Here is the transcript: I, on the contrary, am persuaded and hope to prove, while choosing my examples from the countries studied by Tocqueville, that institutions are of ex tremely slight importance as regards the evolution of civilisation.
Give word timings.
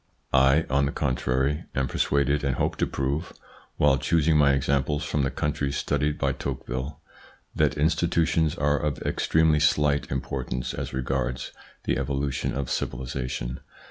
I, 0.33 0.65
on 0.67 0.87
the 0.87 0.91
contrary, 0.91 1.65
am 1.75 1.87
persuaded 1.87 2.43
and 2.43 2.55
hope 2.55 2.75
to 2.77 2.87
prove, 2.87 3.33
while 3.77 3.99
choosing 3.99 4.35
my 4.35 4.53
examples 4.53 5.03
from 5.03 5.21
the 5.21 5.29
countries 5.29 5.77
studied 5.77 6.17
by 6.17 6.31
Tocqueville, 6.31 6.99
that 7.55 7.77
institutions 7.77 8.55
are 8.55 8.79
of 8.79 8.97
ex 9.05 9.27
tremely 9.27 9.61
slight 9.61 10.09
importance 10.09 10.73
as 10.73 10.91
regards 10.91 11.51
the 11.83 11.99
evolution 11.99 12.51
of 12.51 12.67
civilisation. 12.71 13.59